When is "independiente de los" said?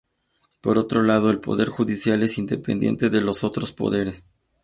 2.39-3.43